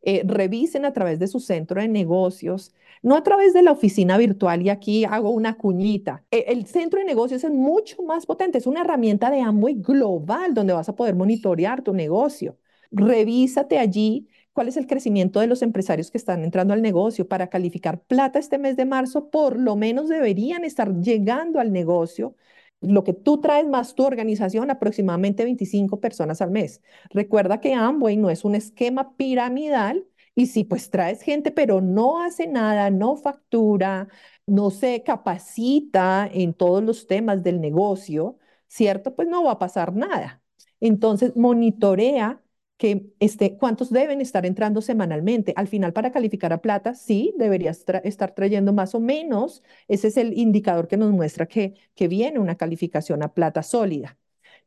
Eh, 0.01 0.23
revisen 0.25 0.85
a 0.85 0.93
través 0.93 1.19
de 1.19 1.27
su 1.27 1.39
centro 1.39 1.81
de 1.81 1.87
negocios, 1.87 2.73
no 3.01 3.15
a 3.15 3.23
través 3.23 3.53
de 3.53 3.61
la 3.61 3.71
oficina 3.71 4.17
virtual 4.17 4.61
y 4.61 4.69
aquí 4.69 5.05
hago 5.05 5.31
una 5.31 5.57
cuñita. 5.57 6.25
E, 6.31 6.45
el 6.49 6.65
centro 6.67 6.99
de 6.99 7.05
negocios 7.05 7.43
es 7.43 7.51
mucho 7.51 8.01
más 8.03 8.25
potente, 8.25 8.57
es 8.57 8.67
una 8.67 8.81
herramienta 8.81 9.29
de 9.29 9.41
Amway 9.41 9.75
global 9.75 10.53
donde 10.53 10.73
vas 10.73 10.89
a 10.89 10.95
poder 10.95 11.15
monitorear 11.15 11.81
tu 11.81 11.93
negocio. 11.93 12.57
Revísate 12.91 13.77
allí 13.77 14.27
cuál 14.53 14.67
es 14.67 14.77
el 14.77 14.87
crecimiento 14.87 15.39
de 15.39 15.47
los 15.47 15.61
empresarios 15.61 16.11
que 16.11 16.17
están 16.17 16.43
entrando 16.43 16.73
al 16.73 16.81
negocio. 16.81 17.27
Para 17.27 17.47
calificar 17.47 18.01
plata 18.01 18.39
este 18.39 18.57
mes 18.57 18.75
de 18.75 18.85
marzo, 18.85 19.29
por 19.29 19.57
lo 19.59 19.75
menos 19.75 20.09
deberían 20.09 20.63
estar 20.65 20.93
llegando 20.99 21.59
al 21.59 21.71
negocio 21.71 22.35
lo 22.81 23.03
que 23.03 23.13
tú 23.13 23.41
traes 23.41 23.67
más 23.67 23.95
tu 23.95 24.05
organización, 24.05 24.71
aproximadamente 24.71 25.43
25 25.43 25.99
personas 25.99 26.41
al 26.41 26.51
mes. 26.51 26.81
Recuerda 27.09 27.59
que 27.59 27.73
Amway 27.73 28.17
no 28.17 28.29
es 28.29 28.45
un 28.45 28.55
esquema 28.55 29.15
piramidal 29.17 30.05
y 30.39 30.47
si 30.47 30.63
pues 30.63 30.89
traes 30.89 31.21
gente 31.21 31.51
pero 31.51 31.81
no 31.81 32.23
hace 32.23 32.47
nada, 32.47 32.89
no 32.89 33.15
factura, 33.17 34.07
no 34.45 34.71
se 34.71 35.03
capacita 35.03 36.29
en 36.31 36.53
todos 36.53 36.83
los 36.83 37.07
temas 37.07 37.43
del 37.43 37.59
negocio, 37.61 38.37
¿cierto? 38.67 39.15
Pues 39.15 39.27
no 39.27 39.43
va 39.43 39.51
a 39.53 39.59
pasar 39.59 39.93
nada. 39.95 40.41
Entonces, 40.79 41.35
monitorea 41.35 42.41
que 42.77 43.11
este, 43.19 43.57
cuántos 43.57 43.89
deben 43.91 44.21
estar 44.21 44.45
entrando 44.45 44.81
semanalmente. 44.81 45.53
Al 45.57 45.67
final, 45.67 45.91
para 45.93 46.11
calificar 46.11 46.53
a 46.53 46.61
plata, 46.61 46.93
sí, 46.95 47.33
deberías 47.37 47.83
estar 48.05 48.33
trayendo 48.33 48.71
más 48.73 48.95
o 48.95 49.01
menos. 49.01 49.61
Ese 49.89 50.07
es 50.07 50.17
el 50.17 50.37
indicador 50.37 50.87
que 50.87 50.95
nos 50.97 51.11
muestra 51.11 51.47
que, 51.47 51.75
que 51.95 52.07
viene 52.07 52.39
una 52.39 52.55
calificación 52.55 53.23
a 53.23 53.33
plata 53.33 53.63
sólida. 53.63 54.17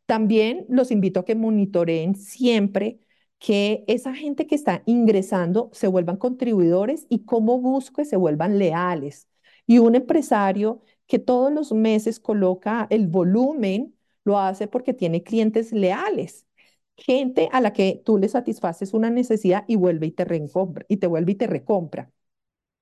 También 0.07 0.67
los 0.69 0.91
invito 0.91 1.21
a 1.21 1.25
que 1.25 1.35
monitoreen 1.35 2.15
siempre 2.17 3.01
que 3.43 3.85
esa 3.89 4.15
gente 4.15 4.47
que 4.47 4.55
está 4.55 4.83
ingresando 4.87 5.69
se 5.73 5.89
vuelvan 5.89 6.17
contribuidores 6.17 7.07
y 7.09 7.25
cómo 7.25 7.61
busco 7.61 7.97
que 8.03 8.05
se 8.05 8.17
vuelvan 8.17 8.59
leales. 8.59 9.29
Y 9.67 9.79
un 9.79 9.95
empresario 9.97 10.83
que 11.09 11.19
todos 11.19 11.53
los 11.53 11.73
meses 11.73 12.21
coloca 12.21 12.87
el 12.91 13.09
volumen, 13.09 13.95
lo 14.25 14.39
hace 14.39 14.69
porque 14.69 14.95
tiene 14.95 15.23
clientes 15.25 15.73
leales 15.73 16.47
gente 16.97 17.49
a 17.53 17.61
la 17.61 17.73
que 17.73 18.01
tú 18.05 18.19
le 18.19 18.29
satisfaces 18.29 18.95
una 18.95 19.11
necesidad 19.11 19.65
y 19.67 19.77
vuelve 19.77 20.07
y 20.07 20.13
te 20.13 20.25
y 20.89 20.97
te 20.99 21.07
vuelve 21.09 21.33
y 21.33 21.35
te 21.35 21.47
recompra. 21.49 22.11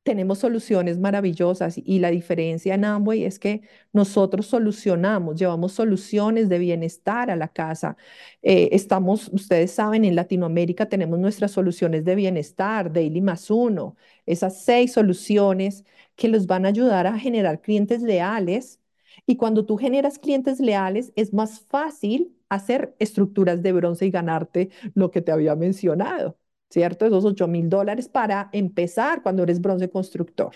Tenemos 0.02 0.38
soluciones 0.38 0.99
maravillosas 0.99 1.76
y 1.76 1.99
la 1.99 2.11
diferencia 2.11 2.75
en 2.75 2.87
Amway 2.87 3.25
es 3.25 3.38
que 3.38 3.62
nosotros 3.92 4.47
solucionamos, 4.47 5.37
llevamos 5.38 5.73
soluciones 5.73 6.49
de 6.49 6.59
bienestar 6.59 7.30
a 7.30 7.37
la 7.37 7.49
casa. 7.49 7.99
Eh, 8.42 8.71
estamos, 8.73 9.28
ustedes 9.33 9.73
saben, 9.73 10.07
en 10.07 10.16
Latinoamérica 10.16 10.88
tenemos 10.88 11.19
nuestras 11.19 11.52
soluciones 11.52 12.04
de 12.07 12.14
bienestar, 12.14 12.90
Daily 12.92 13.21
más 13.21 13.50
uno, 13.50 13.95
esas 14.25 14.62
seis 14.64 14.92
soluciones 14.95 15.85
que 16.16 16.28
los 16.28 16.47
van 16.47 16.64
a 16.64 16.71
ayudar 16.71 17.07
a 17.07 17.19
generar 17.19 17.61
clientes 17.61 18.00
leales. 18.02 18.80
Y 19.26 19.37
cuando 19.37 19.66
tú 19.66 19.76
generas 19.76 20.19
clientes 20.19 20.61
leales, 20.61 21.12
es 21.14 21.33
más 21.35 21.61
fácil 21.69 22.35
hacer 22.49 22.95
estructuras 22.99 23.62
de 23.62 23.73
bronce 23.73 24.07
y 24.07 24.11
ganarte 24.11 24.71
lo 24.95 25.11
que 25.11 25.21
te 25.23 25.30
había 25.33 25.54
mencionado, 25.57 26.38
¿cierto? 26.71 27.07
Esos 27.07 27.25
8 27.25 27.49
mil 27.49 27.69
dólares 27.69 28.09
para 28.09 28.49
empezar 28.53 29.23
cuando 29.23 29.43
eres 29.43 29.61
bronce 29.61 29.91
constructor. 29.91 30.55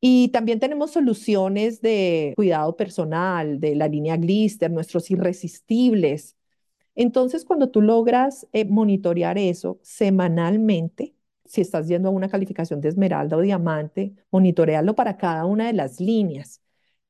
Y 0.00 0.28
también 0.28 0.58
tenemos 0.60 0.90
soluciones 0.92 1.80
de 1.80 2.32
cuidado 2.36 2.76
personal, 2.76 3.60
de 3.60 3.76
la 3.76 3.88
línea 3.88 4.16
Glister, 4.16 4.70
nuestros 4.70 5.10
irresistibles. 5.10 6.36
Entonces, 6.94 7.44
cuando 7.44 7.70
tú 7.70 7.80
logras 7.82 8.46
eh, 8.52 8.64
monitorear 8.64 9.38
eso 9.38 9.78
semanalmente, 9.82 11.14
si 11.44 11.60
estás 11.60 11.88
yendo 11.88 12.08
a 12.08 12.12
una 12.12 12.28
calificación 12.28 12.80
de 12.80 12.88
esmeralda 12.88 13.36
o 13.36 13.40
diamante, 13.40 14.14
monitorearlo 14.30 14.94
para 14.94 15.16
cada 15.18 15.46
una 15.46 15.66
de 15.66 15.72
las 15.74 16.00
líneas. 16.00 16.62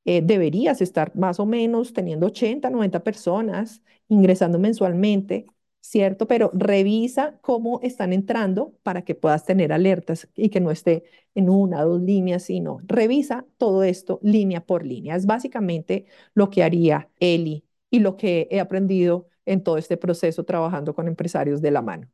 Eh, 0.04 0.20
deberías 0.22 0.80
estar 0.80 1.16
más 1.16 1.38
o 1.40 1.46
menos 1.46 1.92
teniendo 1.92 2.26
80, 2.26 2.70
90 2.70 3.04
personas 3.04 3.82
ingresando 4.08 4.58
mensualmente, 4.58 5.46
¿cierto? 5.82 6.26
Pero 6.28 6.50
revisa 6.54 7.38
cómo 7.42 7.80
están 7.82 8.14
entrando 8.14 8.74
para 8.82 9.02
que 9.04 9.14
puedas 9.14 9.44
tener 9.44 9.72
alertas 9.74 10.28
y 10.34 10.48
que 10.50 10.60
no 10.60 10.70
esté 10.70 11.04
en 11.34 11.50
una 11.50 11.82
dos 11.84 12.00
líneas, 12.00 12.44
sino 12.44 12.78
revisa 12.84 13.46
todo 13.58 13.84
esto 13.84 14.20
línea 14.22 14.64
por 14.64 14.86
línea. 14.86 15.16
Es 15.16 15.26
básicamente 15.26 16.06
lo 16.34 16.50
que 16.50 16.62
haría 16.64 17.10
Eli 17.20 17.66
y 17.90 18.00
lo 18.00 18.16
que 18.16 18.48
he 18.50 18.60
aprendido 18.60 19.28
en 19.44 19.62
todo 19.62 19.76
este 19.78 19.96
proceso 19.98 20.44
trabajando 20.44 20.94
con 20.94 21.08
empresarios 21.08 21.60
de 21.60 21.70
la 21.72 21.82
mano. 21.82 22.08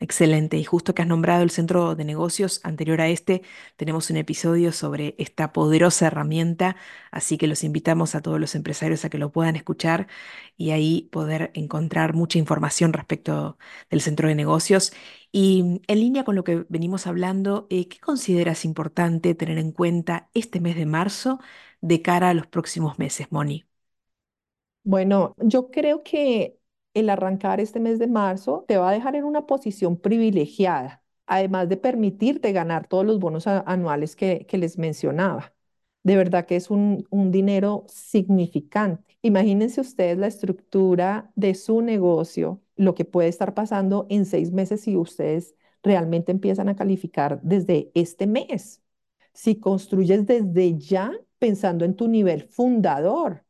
Excelente. 0.00 0.56
Y 0.56 0.62
justo 0.64 0.94
que 0.94 1.02
has 1.02 1.08
nombrado 1.08 1.42
el 1.42 1.50
centro 1.50 1.96
de 1.96 2.04
negocios, 2.04 2.60
anterior 2.62 3.00
a 3.00 3.08
este, 3.08 3.42
tenemos 3.76 4.10
un 4.10 4.16
episodio 4.16 4.70
sobre 4.70 5.16
esta 5.18 5.52
poderosa 5.52 6.06
herramienta, 6.06 6.76
así 7.10 7.36
que 7.36 7.48
los 7.48 7.64
invitamos 7.64 8.14
a 8.14 8.22
todos 8.22 8.38
los 8.38 8.54
empresarios 8.54 9.04
a 9.04 9.10
que 9.10 9.18
lo 9.18 9.32
puedan 9.32 9.56
escuchar 9.56 10.06
y 10.56 10.70
ahí 10.70 11.08
poder 11.10 11.50
encontrar 11.54 12.14
mucha 12.14 12.38
información 12.38 12.92
respecto 12.92 13.58
del 13.90 14.00
centro 14.00 14.28
de 14.28 14.36
negocios. 14.36 14.92
Y 15.32 15.80
en 15.88 15.98
línea 16.00 16.22
con 16.24 16.36
lo 16.36 16.44
que 16.44 16.64
venimos 16.68 17.08
hablando, 17.08 17.66
eh, 17.68 17.88
¿qué 17.88 17.98
consideras 17.98 18.64
importante 18.64 19.34
tener 19.34 19.58
en 19.58 19.72
cuenta 19.72 20.30
este 20.32 20.60
mes 20.60 20.76
de 20.76 20.86
marzo 20.86 21.40
de 21.80 22.02
cara 22.02 22.30
a 22.30 22.34
los 22.34 22.46
próximos 22.46 22.98
meses, 23.00 23.26
Moni? 23.32 23.64
Bueno, 24.84 25.34
yo 25.38 25.70
creo 25.70 26.02
que 26.02 26.57
el 26.98 27.10
arrancar 27.10 27.60
este 27.60 27.80
mes 27.80 27.98
de 27.98 28.06
marzo 28.08 28.64
te 28.68 28.76
va 28.76 28.90
a 28.90 28.92
dejar 28.92 29.16
en 29.16 29.24
una 29.24 29.46
posición 29.46 29.96
privilegiada, 29.96 31.02
además 31.26 31.68
de 31.68 31.76
permitirte 31.76 32.52
ganar 32.52 32.88
todos 32.88 33.06
los 33.06 33.18
bonos 33.18 33.46
anuales 33.46 34.16
que, 34.16 34.46
les 34.52 34.78
mencionaba. 34.78 35.54
De 36.02 36.16
verdad 36.16 36.46
que 36.46 36.56
es 36.56 36.70
un, 36.70 37.06
un 37.10 37.30
dinero 37.30 37.84
significante. 37.88 39.18
Imagínense 39.22 39.80
ustedes 39.80 40.18
la 40.18 40.26
estructura 40.28 41.32
de 41.36 41.54
su 41.54 41.82
negocio, 41.82 42.62
lo 42.76 42.94
que 42.94 43.04
puede 43.04 43.28
estar 43.28 43.54
pasando 43.54 44.06
en 44.08 44.24
seis 44.24 44.52
meses 44.52 44.82
si 44.82 44.96
ustedes 44.96 45.54
realmente 45.82 46.32
empiezan 46.32 46.68
a 46.68 46.76
calificar 46.76 47.40
desde 47.42 47.90
este 47.94 48.26
mes. 48.26 48.82
Si 49.32 49.60
construyes 49.60 50.26
desde 50.26 50.78
ya 50.78 51.12
pensando 51.38 51.84
en 51.84 51.94
tu 51.94 52.08
nivel 52.08 52.44
fundador, 52.44 53.44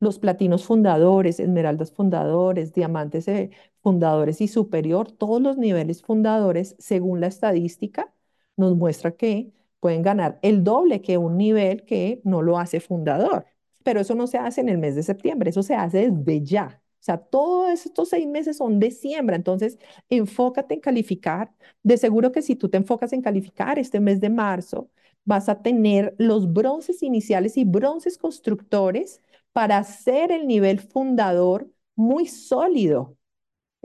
los 0.00 0.18
platinos 0.18 0.64
fundadores, 0.64 1.40
esmeraldas 1.40 1.92
fundadores, 1.92 2.72
diamantes 2.72 3.28
eh, 3.28 3.50
fundadores 3.82 4.40
y 4.40 4.48
superior, 4.48 5.10
todos 5.12 5.40
los 5.40 5.56
niveles 5.58 6.02
fundadores, 6.02 6.76
según 6.78 7.20
la 7.20 7.28
estadística, 7.28 8.12
nos 8.56 8.76
muestra 8.76 9.12
que 9.12 9.52
pueden 9.80 10.02
ganar 10.02 10.38
el 10.42 10.64
doble 10.64 11.02
que 11.02 11.18
un 11.18 11.36
nivel 11.36 11.84
que 11.84 12.20
no 12.24 12.42
lo 12.42 12.58
hace 12.58 12.80
fundador. 12.80 13.46
Pero 13.84 14.00
eso 14.00 14.14
no 14.14 14.26
se 14.26 14.38
hace 14.38 14.60
en 14.60 14.68
el 14.68 14.78
mes 14.78 14.96
de 14.96 15.02
septiembre, 15.02 15.50
eso 15.50 15.62
se 15.62 15.74
hace 15.74 16.10
desde 16.10 16.42
ya. 16.42 16.82
O 17.00 17.04
sea, 17.06 17.18
todos 17.18 17.86
estos 17.86 18.08
seis 18.08 18.26
meses 18.26 18.56
son 18.56 18.80
de 18.80 18.90
siembra, 18.90 19.36
entonces 19.36 19.78
enfócate 20.08 20.74
en 20.74 20.80
calificar. 20.80 21.52
De 21.84 21.96
seguro 21.98 22.32
que 22.32 22.42
si 22.42 22.56
tú 22.56 22.68
te 22.68 22.78
enfocas 22.78 23.12
en 23.12 23.22
calificar 23.22 23.78
este 23.78 24.00
mes 24.00 24.20
de 24.20 24.30
marzo, 24.30 24.90
vas 25.24 25.48
a 25.48 25.62
tener 25.62 26.14
los 26.18 26.52
bronces 26.52 27.02
iniciales 27.02 27.56
y 27.56 27.64
bronces 27.64 28.18
constructores 28.18 29.20
para 29.56 29.78
hacer 29.78 30.32
el 30.32 30.46
nivel 30.46 30.80
fundador 30.80 31.70
muy 31.94 32.26
sólido. 32.26 33.15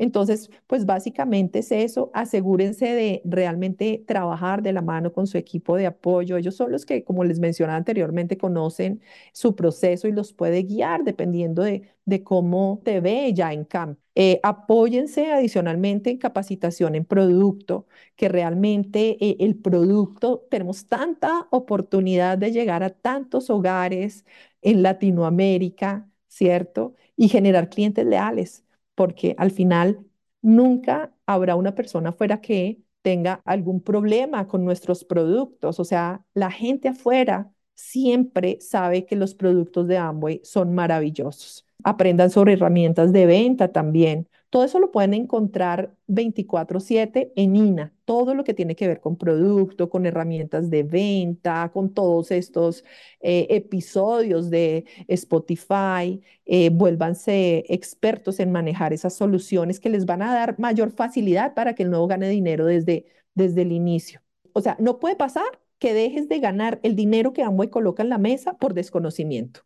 Entonces, 0.01 0.50
pues 0.65 0.88
básicamente 0.88 1.60
es 1.60 1.72
eso, 1.72 2.10
asegúrense 2.15 2.88
de 2.88 3.22
realmente 3.24 4.03
trabajar 4.08 4.63
de 4.63 4.74
la 4.74 4.81
mano 4.81 5.13
con 5.13 5.27
su 5.27 5.38
equipo 5.38 5.75
de 5.75 5.86
apoyo. 5.86 6.38
Ellos 6.38 6.55
son 6.55 6.72
los 6.72 6.88
que, 6.88 7.03
como 7.03 7.24
les 7.24 7.39
mencionaba 7.39 7.77
anteriormente, 7.77 8.36
conocen 8.36 9.00
su 9.31 9.55
proceso 9.55 10.08
y 10.08 10.12
los 10.12 10.34
puede 10.34 10.63
guiar 10.63 11.03
dependiendo 11.03 11.62
de, 11.62 11.84
cómo 12.24 12.81
te 12.84 13.00
ve 13.00 13.31
ya 13.34 13.53
en 13.53 13.63
campo. 13.63 14.01
Eh, 14.15 14.39
apóyense 14.41 15.31
adicionalmente 15.31 16.10
en 16.10 16.17
capacitación 16.17 16.96
en 16.96 17.05
producto, 17.05 17.86
que 18.15 18.27
realmente 18.27 19.17
eh, 19.24 19.38
el 19.39 19.55
producto, 19.55 20.48
tenemos 20.50 20.88
tanta 20.88 21.48
oportunidad 21.51 22.39
de 22.39 22.51
llegar 22.51 22.81
a 22.84 22.89
tantos 22.89 23.51
hogares 23.51 24.25
en 24.63 24.81
Latinoamérica, 24.81 26.10
¿cierto? 26.27 26.96
Y 27.15 27.27
generar 27.29 27.70
clientes 27.70 28.05
leales 28.05 28.65
porque 28.96 29.36
al 29.38 29.52
final 29.52 30.06
nunca 30.42 31.14
habrá 31.26 31.56
una 31.56 31.76
persona 31.76 32.10
afuera 32.10 32.42
que 32.42 32.82
tenga 33.02 33.42
algún 33.46 33.82
problema 33.82 34.48
con 34.48 34.66
nuestros 34.66 35.04
productos. 35.04 35.80
O 35.80 35.86
sea, 35.86 36.24
la 36.34 36.52
gente 36.52 36.90
afuera 36.90 37.52
siempre 37.74 38.58
sabe 38.62 39.06
que 39.06 39.16
los 39.16 39.34
productos 39.36 39.88
de 39.88 39.98
Amway 39.98 40.42
son 40.44 40.74
maravillosos. 40.76 41.66
Aprendan 41.84 42.30
sobre 42.30 42.54
herramientas 42.54 43.12
de 43.12 43.26
venta 43.26 43.72
también. 43.72 44.28
Todo 44.51 44.65
eso 44.65 44.79
lo 44.79 44.91
pueden 44.91 45.13
encontrar 45.13 45.96
24/7 46.08 47.31
en 47.38 47.55
INA, 47.55 47.93
todo 48.05 48.36
lo 48.36 48.43
que 48.43 48.53
tiene 48.53 48.75
que 48.75 48.88
ver 48.88 49.00
con 49.00 49.15
producto, 49.17 49.89
con 49.89 50.05
herramientas 50.05 50.70
de 50.70 50.84
venta, 50.84 51.72
con 51.74 51.93
todos 51.93 52.31
estos 52.31 52.84
eh, 53.22 53.48
episodios 53.50 54.50
de 54.50 54.86
Spotify. 55.08 56.22
Eh, 56.46 56.70
vuélvanse 56.70 57.63
expertos 57.70 58.39
en 58.41 58.51
manejar 58.51 58.91
esas 58.93 59.15
soluciones 59.15 59.79
que 59.79 59.89
les 59.89 60.05
van 60.05 60.22
a 60.22 60.34
dar 60.34 60.60
mayor 60.60 60.91
facilidad 60.91 61.53
para 61.53 61.74
que 61.74 61.84
el 61.84 61.89
nuevo 61.89 62.08
gane 62.08 62.27
dinero 62.29 62.65
desde, 62.65 63.05
desde 63.36 63.62
el 63.63 63.72
inicio. 63.72 64.22
O 64.53 64.62
sea, 64.62 64.75
no 64.79 65.00
puede 65.00 65.15
pasar 65.15 65.46
que 65.79 65.93
dejes 65.93 66.27
de 66.29 66.39
ganar 66.39 66.79
el 66.84 66.96
dinero 66.98 67.34
que 67.34 67.43
Amway 67.43 67.70
coloca 67.70 68.03
en 68.03 68.10
la 68.10 68.17
mesa 68.17 68.58
por 68.58 68.74
desconocimiento. 68.74 69.62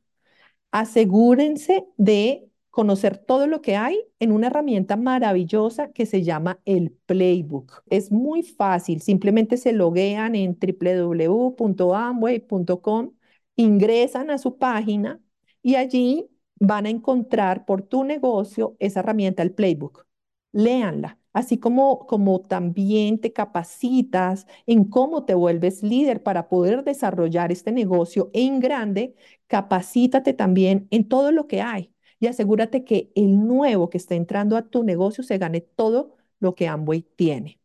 Asegúrense 0.71 1.87
de 1.97 2.49
conocer 2.75 3.17
todo 3.17 3.47
lo 3.47 3.61
que 3.61 3.77
hay 3.77 3.97
en 4.19 4.33
una 4.33 4.47
herramienta 4.47 4.97
maravillosa 4.97 5.93
que 5.93 6.05
se 6.05 6.23
llama 6.23 6.59
el 6.65 6.91
Playbook. 7.05 7.83
Es 7.89 8.11
muy 8.11 8.43
fácil, 8.43 9.01
simplemente 9.01 9.55
se 9.55 9.71
loguean 9.71 10.35
en 10.35 10.57
www.amway.com, 10.59 13.11
ingresan 13.55 14.29
a 14.29 14.37
su 14.37 14.57
página 14.57 15.21
y 15.61 15.75
allí 15.75 16.29
van 16.59 16.85
a 16.85 16.89
encontrar 16.89 17.65
por 17.65 17.81
tu 17.81 18.03
negocio 18.03 18.75
esa 18.79 18.99
herramienta, 18.99 19.41
el 19.41 19.53
Playbook. 19.53 20.05
Léanla, 20.51 21.17
así 21.31 21.57
como, 21.57 22.05
como 22.07 22.41
también 22.41 23.21
te 23.21 23.31
capacitas 23.31 24.47
en 24.65 24.83
cómo 24.85 25.23
te 25.23 25.33
vuelves 25.33 25.81
líder 25.81 26.23
para 26.23 26.49
poder 26.49 26.83
desarrollar 26.83 27.53
este 27.53 27.71
negocio 27.71 28.31
en 28.33 28.59
grande, 28.59 29.15
capacítate 29.47 30.33
también 30.33 30.87
en 30.91 31.07
todo 31.07 31.31
lo 31.31 31.47
que 31.47 31.61
hay 31.61 31.94
y 32.19 32.27
asegúrate 32.27 32.83
que 32.83 33.11
el 33.15 33.47
nuevo 33.47 33.89
que 33.89 33.97
está 33.97 34.15
entrando 34.15 34.57
a 34.57 34.69
tu 34.69 34.83
negocio 34.83 35.23
se 35.23 35.37
gane 35.37 35.61
todo 35.61 36.15
lo 36.39 36.55
que 36.55 36.67
Amway 36.67 37.01
tiene. 37.15 37.59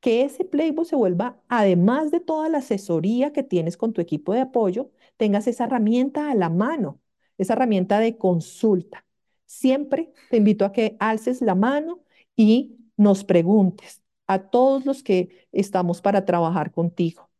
Que 0.00 0.22
ese 0.22 0.44
playbook 0.44 0.86
se 0.86 0.96
vuelva, 0.96 1.40
además 1.48 2.10
de 2.10 2.20
toda 2.20 2.48
la 2.50 2.58
asesoría 2.58 3.32
que 3.32 3.42
tienes 3.42 3.76
con 3.76 3.92
tu 3.92 4.00
equipo 4.02 4.34
de 4.34 4.40
apoyo, 4.40 4.90
tengas 5.16 5.46
esa 5.46 5.64
herramienta 5.64 6.30
a 6.30 6.34
la 6.34 6.50
mano, 6.50 7.00
esa 7.38 7.54
herramienta 7.54 7.98
de 8.00 8.18
consulta. 8.18 9.06
Siempre 9.46 10.12
te 10.30 10.36
invito 10.38 10.64
a 10.64 10.72
que 10.72 10.96
alces 11.00 11.40
la 11.40 11.54
mano 11.54 12.04
y 12.36 12.78
nos 12.96 13.24
preguntes 13.24 14.02
a 14.26 14.50
todos 14.50 14.84
los 14.86 15.02
que 15.02 15.48
estamos 15.52 16.00
para 16.02 16.24
trabajar 16.24 16.72
contigo, 16.72 17.30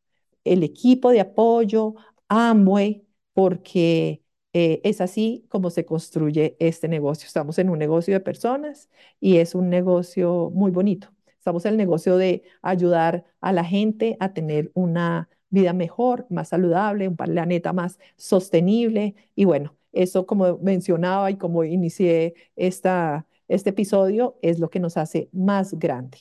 el 0.44 0.62
equipo 0.62 1.11
de 1.11 1.21
apoyo, 1.21 1.94
Amway, 2.28 3.06
porque 3.35 4.24
eh, 4.54 4.80
es 4.84 5.00
así 5.00 5.44
como 5.49 5.70
se 5.70 5.84
construye 5.84 6.56
este 6.61 6.88
negocio. 6.88 7.26
Estamos 7.26 7.58
en 7.58 7.70
un 7.70 7.78
negocio 7.78 8.14
de 8.14 8.20
personas 8.20 8.88
y 9.20 9.38
es 9.38 9.54
un 9.54 9.68
negocio 9.68 10.50
muy 10.54 10.70
bonito. 10.70 11.08
Estamos 11.38 11.64
en 11.66 11.73
el 11.73 11.76
negocio 11.78 12.16
de 12.16 12.44
ayudar 12.62 13.25
a 13.40 13.52
la 13.52 13.64
gente 13.64 14.16
a 14.20 14.32
tener 14.32 14.70
una 14.75 15.28
vida 15.50 15.73
mejor, 15.73 16.26
más 16.30 16.49
saludable, 16.50 17.08
un 17.08 17.16
planeta 17.16 17.73
más 17.73 17.99
sostenible. 18.16 19.14
Y 19.34 19.44
bueno, 19.44 19.76
eso 19.93 20.26
como 20.26 20.58
mencionaba 20.58 21.30
y 21.30 21.36
como 21.36 21.64
inicié 21.64 22.34
esta, 22.56 23.26
este 23.49 23.71
episodio, 23.71 24.38
es 24.43 24.58
lo 24.60 24.71
que 24.71 24.80
nos 24.80 24.97
hace 24.97 25.28
más 25.32 25.75
grande. 25.75 26.19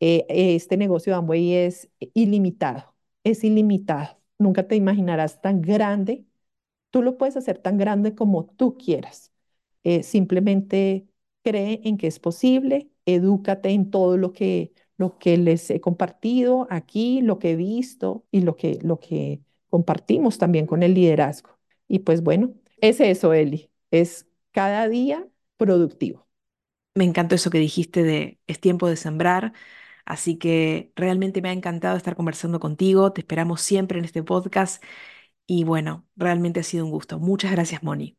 Eh, 0.00 0.26
este 0.28 0.76
negocio 0.76 1.12
de 1.12 1.18
Amway 1.18 1.54
es 1.54 1.88
ilimitado, 2.14 2.94
es 3.24 3.44
ilimitado. 3.44 4.20
Nunca 4.38 4.66
te 4.68 4.76
imaginarás 4.76 5.40
tan 5.40 5.62
grande 5.62 6.24
Tú 6.90 7.02
lo 7.02 7.18
puedes 7.18 7.36
hacer 7.36 7.58
tan 7.58 7.78
grande 7.78 8.14
como 8.14 8.46
tú 8.46 8.76
quieras. 8.78 9.32
Eh, 9.84 10.02
simplemente 10.02 11.08
cree 11.42 11.80
en 11.84 11.96
que 11.98 12.06
es 12.08 12.18
posible, 12.18 12.90
edúcate 13.06 13.70
en 13.70 13.90
todo 13.90 14.16
lo 14.16 14.32
que, 14.32 14.72
lo 14.96 15.18
que 15.18 15.36
les 15.38 15.70
he 15.70 15.80
compartido 15.80 16.66
aquí, 16.70 17.20
lo 17.22 17.38
que 17.38 17.52
he 17.52 17.56
visto 17.56 18.24
y 18.30 18.40
lo 18.40 18.56
que, 18.56 18.78
lo 18.82 18.98
que 19.00 19.40
compartimos 19.68 20.38
también 20.38 20.66
con 20.66 20.82
el 20.82 20.94
liderazgo. 20.94 21.58
Y 21.88 22.00
pues 22.00 22.22
bueno, 22.22 22.54
es 22.80 23.00
eso, 23.00 23.32
Eli, 23.32 23.70
es 23.90 24.26
cada 24.52 24.88
día 24.88 25.26
productivo. 25.56 26.26
Me 26.94 27.04
encantó 27.04 27.34
eso 27.34 27.50
que 27.50 27.58
dijiste 27.58 28.02
de 28.02 28.38
es 28.46 28.60
tiempo 28.60 28.88
de 28.88 28.96
sembrar. 28.96 29.52
Así 30.04 30.36
que 30.38 30.92
realmente 30.96 31.42
me 31.42 31.50
ha 31.50 31.52
encantado 31.52 31.96
estar 31.96 32.16
conversando 32.16 32.60
contigo. 32.60 33.12
Te 33.12 33.20
esperamos 33.22 33.60
siempre 33.60 33.98
en 33.98 34.04
este 34.04 34.22
podcast 34.22 34.82
y 35.46 35.64
bueno, 35.64 36.04
realmente 36.16 36.60
ha 36.60 36.62
sido 36.62 36.84
un 36.84 36.90
gusto. 36.90 37.18
Muchas 37.18 37.52
gracias, 37.52 37.82
Moni. 37.82 38.16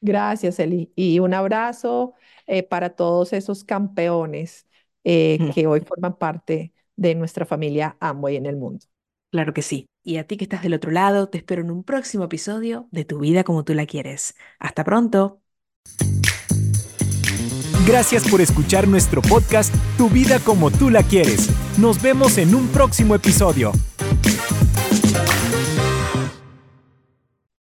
Gracias, 0.00 0.58
Eli. 0.58 0.92
Y 0.96 1.18
un 1.18 1.34
abrazo 1.34 2.14
eh, 2.46 2.62
para 2.62 2.90
todos 2.90 3.32
esos 3.32 3.64
campeones 3.64 4.66
eh, 5.04 5.38
mm. 5.40 5.50
que 5.50 5.66
hoy 5.66 5.80
forman 5.80 6.16
parte 6.16 6.72
de 6.96 7.14
nuestra 7.14 7.44
familia 7.44 7.96
Amway 8.00 8.36
en 8.36 8.46
el 8.46 8.56
mundo. 8.56 8.86
Claro 9.30 9.52
que 9.52 9.62
sí. 9.62 9.86
Y 10.02 10.16
a 10.16 10.26
ti 10.26 10.36
que 10.36 10.44
estás 10.44 10.62
del 10.62 10.74
otro 10.74 10.90
lado, 10.90 11.28
te 11.28 11.38
espero 11.38 11.62
en 11.62 11.70
un 11.70 11.84
próximo 11.84 12.24
episodio 12.24 12.88
de 12.90 13.04
Tu 13.04 13.18
vida 13.18 13.44
como 13.44 13.64
tú 13.64 13.74
la 13.74 13.86
quieres. 13.86 14.34
Hasta 14.58 14.84
pronto. 14.84 15.40
Gracias 17.86 18.28
por 18.28 18.40
escuchar 18.40 18.86
nuestro 18.88 19.20
podcast 19.22 19.74
Tu 19.96 20.08
vida 20.08 20.38
como 20.40 20.70
tú 20.70 20.90
la 20.90 21.02
quieres. 21.02 21.48
Nos 21.78 22.00
vemos 22.00 22.38
en 22.38 22.54
un 22.54 22.68
próximo 22.68 23.14
episodio. 23.14 23.72